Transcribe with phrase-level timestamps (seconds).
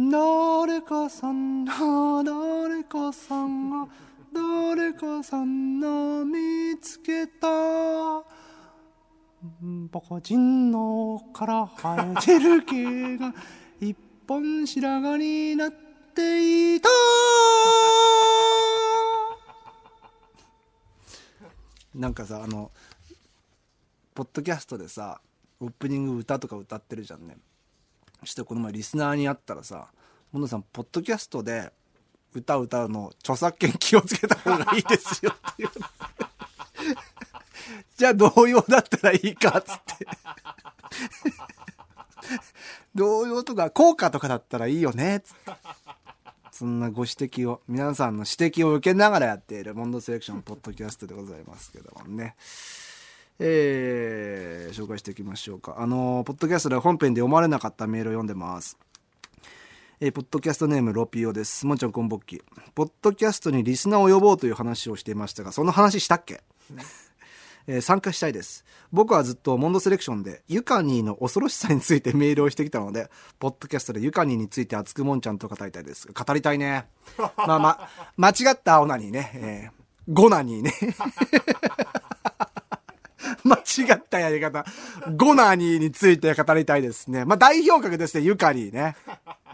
[0.00, 1.72] 誰かさんが
[2.22, 3.88] 誰かさんが
[4.32, 7.48] 誰かさんが見つけた。
[9.90, 13.34] バカ人のから生えてる毛が
[13.80, 13.96] 一
[14.28, 15.72] 本白髪になっ
[16.14, 16.88] ていた。
[21.96, 22.70] なんかさあの
[24.14, 25.20] ポッドキャストでさ
[25.58, 27.36] オープニング歌とか歌ってるじゃんね。
[28.26, 29.88] してこの前リスナーに会ったらさ
[30.32, 31.72] 「モノさんポッドキャストで
[32.34, 35.70] 歌歌うの著作権気をつけた方がいいですよ」っていう。
[37.96, 40.06] じゃあ童謡だったらいいかっつって。
[42.94, 45.52] 童謡とか効果とかだったらいいよねっつって。
[46.52, 52.34] そんなご指摘を皆さんの指摘を受けながらやっているモンドセレクションポッドキャストでございますけどもね。
[53.38, 58.76] えー、紹介していきましょうかあのポッドキャストで本編で読まれなかったメールを読んでます
[60.00, 61.66] えー、ポッドキャストネームロピオです。
[61.66, 62.40] もんちゃんこんぼっき。
[62.76, 66.40] ポッドキャストにリスナーを呼ぼうという話をしていましたが、その話したっけ？
[67.66, 68.64] えー、参加したいです。
[68.92, 76.06] 僕はずっとモンドセレクションでユカニーの恐ろしさについてメールをしてきたので、ポッドキャストでユカニーについて熱くもんちゃんと語りたいです。
[76.06, 76.86] 語りたいね。
[77.36, 79.32] まあま、 間違ったオナニーね。
[79.34, 80.72] えー、ゴナニーね。
[83.44, 83.60] 間違
[83.96, 84.64] ったやり方。
[85.16, 87.24] ゴナニーについて語りたいですね。
[87.24, 88.96] まあ、代表格ですね、ユカリーね。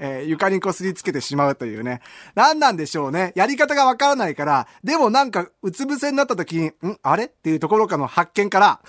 [0.00, 2.00] えー、床にこすりつけてしまうというね。
[2.34, 3.32] 何なんでしょうね。
[3.36, 6.98] やり方がわからないから、でもなんか、うつ伏せになった時に、ん？
[7.02, 7.26] あれ？
[7.26, 8.80] っていうところかの発見から、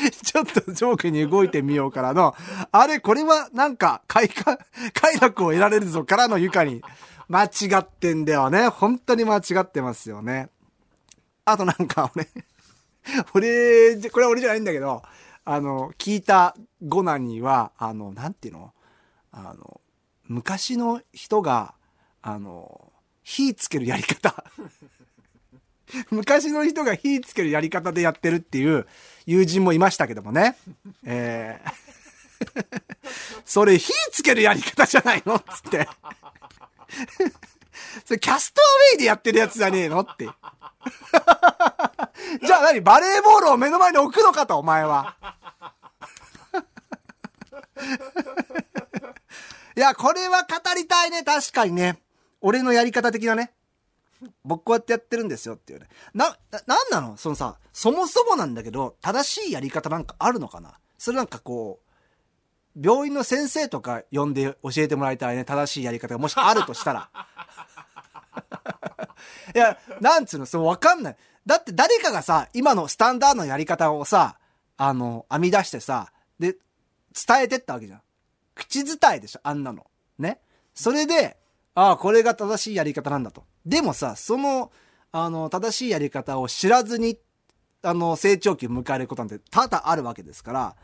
[0.22, 2.34] ちょっと上下に動いてみようからの、
[2.72, 4.58] あれ、これはなんか、快感、
[4.92, 6.82] 快楽を得られるぞからの床に。
[7.28, 8.66] 間違ってんだよね。
[8.66, 10.48] 本当に間違ってますよね。
[11.44, 12.28] あとなんか俺、
[13.34, 15.02] 俺、これは俺じゃないんだけど、
[15.44, 18.72] あの、聞いたゴナには、あの、なんていうの？
[19.32, 19.80] あの、
[20.26, 21.74] 昔の人が、
[22.22, 24.44] あの、火つけるやり方。
[26.10, 28.86] 昔の人が火つけるやり方でやってるっていう
[29.26, 30.56] 友人もいましたけどもね。
[31.04, 32.80] えー、
[33.44, 35.38] それ火つけるやり方じゃないの？
[35.38, 35.88] つって。
[38.04, 40.26] それキャストアウェイでやってるやつじゃねえのって。
[40.26, 42.80] じゃあ何？
[42.80, 45.16] バレーボールを目の前に置くのかと、お前は。
[49.76, 51.22] いや、これは語りたいね。
[51.24, 51.98] 確かにね。
[52.40, 53.52] 俺のやり方的なね。
[54.44, 55.88] 僕こうやってやってるんですよっていうね。
[56.14, 57.16] な、な、なんなの？
[57.16, 60.74] そのさ、そもそもなんだけど、正しいやり方なんかあるのかな？
[60.98, 61.86] それなんかこう、
[62.80, 65.44] 病院の先生とか呼んで教えてもらいたいね。
[65.44, 67.10] 正しいやり方がもしあるとしたら。
[69.54, 71.16] いや、なんつうの、そう、わかんない。
[71.46, 74.38] だって誰かがさ、今のスタンダードのやり方をさ、
[74.76, 76.56] あの、編み出してさ、で、
[77.26, 78.02] 伝えてったわけじゃん。
[78.54, 79.86] 口伝えでしょ、あんなの。
[80.18, 80.40] ね。
[80.74, 81.38] それで、
[81.74, 83.44] ああ、これが正しいやり方なんだと。
[83.64, 84.70] でもさ、その、
[85.12, 87.18] あの、正しいやり方を知らずに、
[87.82, 90.76] あの、成長期を迎えることなんて多々あるわけですから、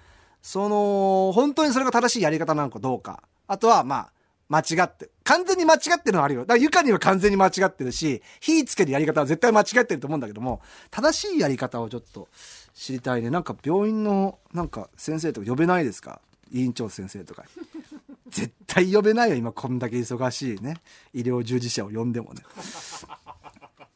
[0.42, 3.22] その、本当にそれが正しいやり方なのかどうか。
[3.46, 4.12] あとは、まあ、
[4.48, 6.42] 間違って、完全に間違ってるのはあるよ。
[6.42, 12.28] だからゆかには完全に間違ってるし、火つけるやり方は絶対間違ってると思うんだけども、正しいやり方をちょっと
[12.74, 13.30] 知りたいね。
[13.30, 16.20] なんか病院の、なんか先生とか呼べないですか？
[16.52, 17.44] 委員長先生とか。
[18.28, 20.76] 絶対呼べないよ、今こんだけ忙しいね。
[21.12, 22.42] 医療従事者を呼んでもね。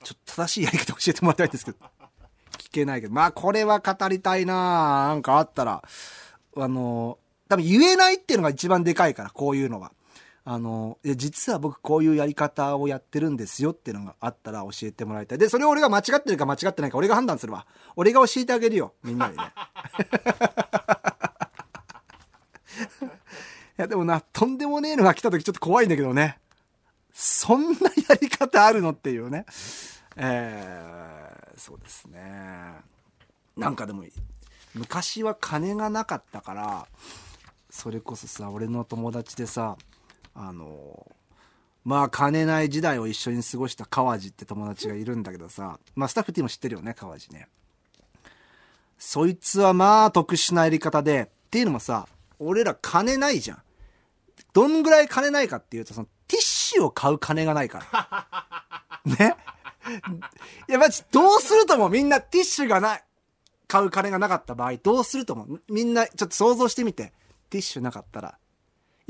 [0.03, 1.79] ちょっと正しいやり方教えてもらいたいんですけど。
[2.59, 3.13] 聞けないけど。
[3.13, 5.83] まあこれは語りたいななんかあったら。
[6.57, 7.19] あの、
[7.49, 9.93] 多分言えないっていうのが一番でかいから、こういうのは。
[10.53, 15.39] あの、実は僕こういうやり方をやってるんですよっていうのがあったら教えてもらいたい。
[15.39, 17.69] で、それを俺が間違ってるか間違ってないか俺が判断するわ。
[17.95, 18.93] 俺が教えてあげるよ。
[19.05, 19.45] みんなにね。
[23.79, 26.41] いや、でもな、とんでもねえのが来た時ちょっと怖いんだけどね。
[27.15, 27.79] そんな
[28.09, 29.47] やり方あるのっていうね。
[30.17, 32.75] えー、そうですね。
[33.57, 34.03] なんかでも、
[34.75, 36.89] 昔は金がなかったから、
[37.71, 39.77] それこそさ、俺の友達でさ、
[40.35, 41.07] あの
[41.85, 47.49] まあ金ない時代を一緒に過ごした川地って友達がいるんだけどさ、まあスタッフティーも知ってるよね、川地ね。
[48.99, 52.07] そいつはまあ特殊なやり方で、っていうのもさ、
[52.39, 53.63] 俺ら金ないじゃん。
[54.53, 58.27] どんぐらい金ないかっていうと、そのティッシュを買う金がないから。
[59.19, 59.37] ね。
[60.69, 63.05] いや、まじ、どうするともみんなティッシュがない、
[63.67, 67.13] 買う金がなかった場合、どうするともみんなちょっと想像してみて。
[67.49, 68.39] ティッシュなかったら、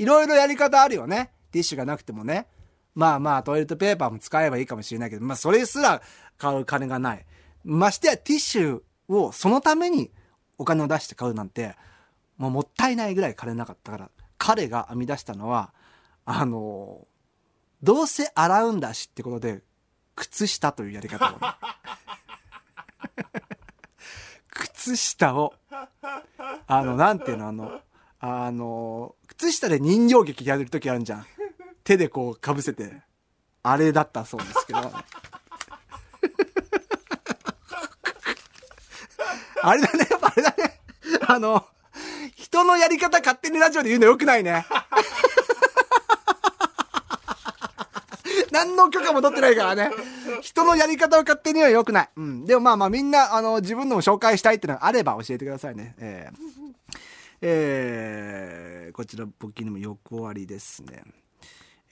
[0.01, 1.31] いろいろやり方あるよね。
[1.51, 2.47] ティッシュがなくてもね。
[2.95, 6.01] まあまあ、トイレットペーパーも使えばいいかもしれないけど、まあ、それすら
[6.39, 7.25] 買う金がない。
[7.63, 10.11] ましてや、ティッシュをそのために
[10.57, 11.75] お金を出して買うなんて、
[12.37, 14.09] もうもったいないぐらい金なかったから
[14.39, 15.71] 彼が編み出したのは、
[16.25, 17.07] あの、
[17.83, 19.61] どうせ洗うんだしってことで、
[20.15, 21.37] 靴下というやり方を、ね、
[24.49, 25.53] 靴下を、
[26.65, 27.81] あの、なんていうの、あの、
[28.19, 31.25] あの、靴下で人形劇やるときあるじゃん。
[31.83, 33.01] 手でこうかぶせて、
[33.63, 34.79] あれだったそうですけど。
[39.63, 40.79] あれだね、あれだね。
[41.27, 41.65] あの、
[42.35, 44.67] 人のやり方勝手にラジオで言うのよくないね。
[48.51, 49.89] 何の許可も取ってないからね。
[50.41, 52.09] 人のやり方を勝手には良くない。
[52.15, 52.45] うん。
[52.45, 55.95] でもまあまあみんな、あの、自分のも紹介したいっていうのがあれば教えてくださいね。
[55.99, 56.60] えー、
[57.41, 61.03] えー、こちら僕にも横終わりですね。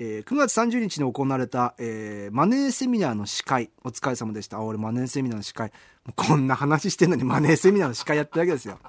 [0.02, 4.58] えー、9月30日に行われた、えー、マネーセミナーの司会、お疲れ様でした。
[4.58, 5.74] あ、俺マネーセミナーの司会、
[6.16, 8.80] こんな話してんのにマネーセミナーの司会やってるわけですよ。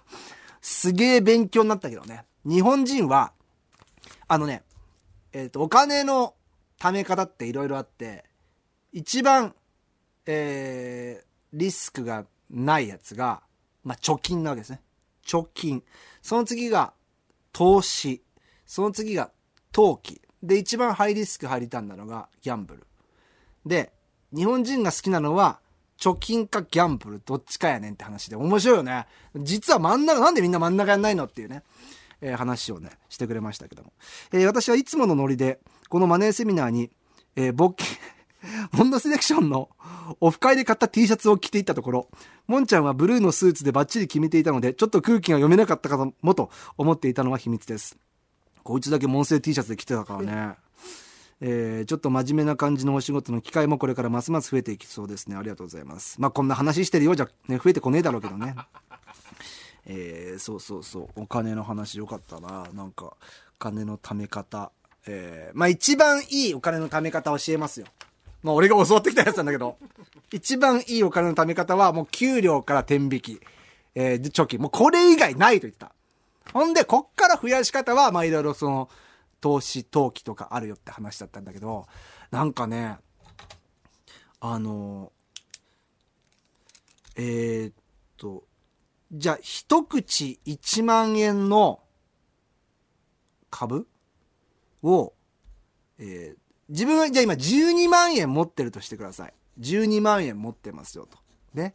[0.61, 2.25] すげえ勉強になったけどね。
[2.45, 3.33] 日本人は、
[4.29, 4.63] あのね、
[5.33, 6.35] えっ、ー、と、お金の
[6.79, 8.25] 貯め方っていろいろあって、
[8.93, 9.55] 一番、
[10.27, 13.43] えー、リスクがないやつが、
[13.83, 14.81] まあ、貯金なわけですね。
[15.27, 15.83] 貯金。
[16.23, 16.93] その次が
[17.53, 18.23] 投資。
[18.67, 19.31] その次が
[19.73, 20.21] 投機。
[20.43, 22.87] で、一番ハイリスクハイリターンなのがギャンブル。
[23.67, 23.93] で、
[24.35, 25.61] 日本人が好きなのは、
[26.01, 29.07] 貯金かギャンブルどっちかやねんって話で面白いよね。
[29.37, 31.63] 実は真ん中、なんでみんな真ん中やんないのっていうね、
[32.23, 33.93] えー、話をね、してくれましたけども。
[34.33, 36.91] えー、私はいつものノリで、このマネーセミナーに、
[37.37, 37.75] えー、ボッ
[38.73, 39.69] モンドセレクションの
[40.21, 42.09] オフ会で買った T シャツを着ていったところ、
[42.47, 47.99] モンちゃんはブルーのスーツでバッチリ決めていたので、ちょっと空気が読めなかったかもと思っていたのは秘密です。
[48.63, 50.57] こいつだけモンセ T シャツで着てたからね。
[51.43, 55.37] えー、ちょっと真面目な感じのお仕事の機会もこれからますます増えていきそうですね。
[55.37, 56.21] ありがとうございます。
[56.21, 58.55] まあ、こんな話してるようじゃ、ね、増えてこねえだろうけどね。
[59.87, 61.23] えー、そうそうそう。
[61.23, 62.69] お金の話よかったな。
[62.75, 63.17] なんか、
[63.59, 64.71] 金の貯め方。
[65.07, 67.87] えー、まあ一番いいお金の貯め方教えますよ。
[68.43, 69.77] まあ俺が教わってきたやつなんだけど、
[70.33, 73.41] 一番いいお金の貯め方はもう給料から天引き。
[73.95, 74.61] えー、貯金。
[74.61, 75.93] もうこれ以外ないと言った。
[76.53, 78.89] ほんで、こっから増やし方は、まあいろいろその、
[79.41, 81.87] 投資、投機とかあるよって話だったんだけど、
[82.31, 82.99] なんかね、
[84.41, 85.13] あの、
[87.17, 87.75] えー、っ
[88.17, 88.45] と、
[89.13, 91.81] じゃあ、一口1万円の
[93.51, 93.89] 株
[94.83, 95.13] を、
[95.99, 99.35] えー、自分は、じゃあ今12万円持ってるとしてください。
[99.61, 101.19] 12万円持ってますよと。
[101.53, 101.75] ね。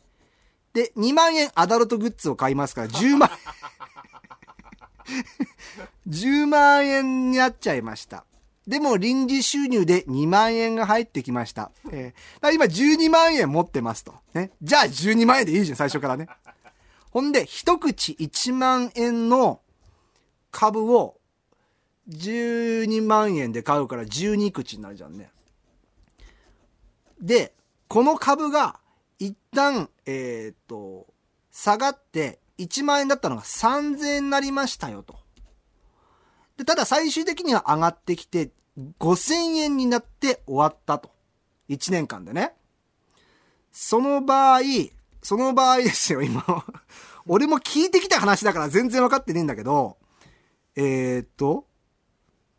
[0.73, 3.29] で、2万円アダルトグッズを買いますから10万
[6.07, 8.25] 10 万円になっちゃいました。
[8.67, 11.71] でも臨時収入で2万円が入ってきました。
[11.91, 14.15] えー、今12万円持ってますと。
[14.33, 14.51] ね。
[14.61, 16.27] じゃあ12万円でいいじゃん、最初からね。
[17.11, 19.61] ほんで、一口1万円の
[20.51, 21.17] 株を
[22.09, 25.31] 12万円で買うから12口になるじゃんね。
[27.19, 27.53] で、
[27.87, 28.79] この株が
[29.19, 31.07] 一旦、えー、っと、
[31.51, 35.15] 下がって1万円だったのが3000円になりましたよと。
[36.57, 38.51] で、ただ最終的には上がってきて
[38.99, 41.11] 5000円になって終わったと。
[41.69, 42.53] 1年間でね。
[43.71, 44.61] その場合、
[45.21, 46.43] その場合ですよ、今。
[47.27, 49.97] 俺も聞いてきた話だから全然分かってねえんだけど、
[50.75, 51.65] えー、っと、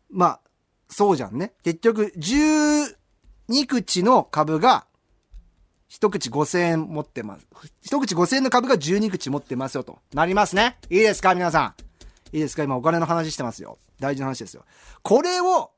[0.09, 0.41] まあ、
[0.89, 1.53] そうじゃんね。
[1.63, 4.87] 結局、12口の株が
[5.87, 7.47] 一口5000円持ってます。
[7.81, 9.99] 一口5000円の株が12口持ってますよと。
[10.13, 10.77] なりますね。
[10.89, 11.73] いいですか皆さ
[12.31, 12.35] ん。
[12.35, 13.77] いいですか今お金の話してますよ。
[13.99, 14.65] 大事な話ですよ。
[15.01, 15.71] これを、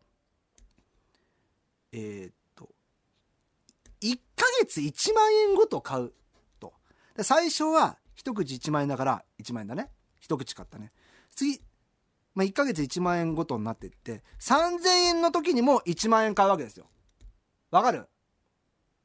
[1.91, 2.69] えー、っと、
[4.01, 6.13] 1ヶ月1万円ごと買う
[6.59, 6.73] と。
[7.21, 9.89] 最初は一口1万円だから1万円だね。
[10.19, 10.91] 一口買ったね。
[11.35, 11.61] 次、
[12.39, 16.85] まあ、1ヶ月1万円ごとになっていって、3000円の時にも1万円買うわけですよ。
[17.69, 18.07] わかる？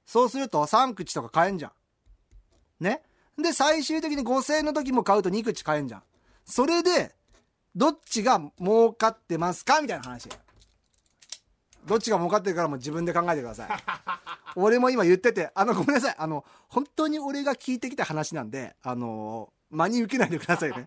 [0.07, 2.85] そうすると3口とか買えんじゃん。
[2.85, 3.03] ね？
[3.37, 6.03] で、最終的に5000円の時も買うと2口買えんじゃん。
[6.45, 7.12] それで、
[7.75, 9.81] どっちが儲かってますか？
[9.81, 10.29] みたいな話。
[11.85, 13.69] どっちが儲かってるからも自分で考えてください。
[14.55, 16.14] 俺も今言ってて、あの、ごめんなさい。
[16.17, 20.87] あの、本当に俺が聞いてきた話なんで、あの、真に受けないでくださいね。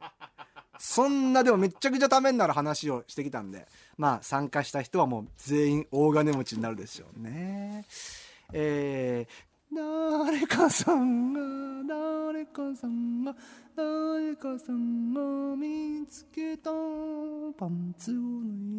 [0.79, 3.67] そんなでもめちゃくちゃためになる話をしてきたんで、
[3.97, 7.85] まあ参加した人はもう全員大金持ちになるでしょうね。
[8.53, 13.35] えー、誰かさんが誰かさんが
[13.75, 15.21] 誰かさんが
[15.55, 16.71] 見つけた
[17.57, 18.15] パンツを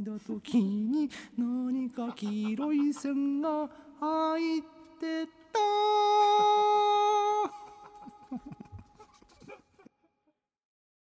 [0.05, 3.69] 脱いだ時に何か黄色い線が
[4.01, 4.63] 入っ
[5.01, 5.59] てた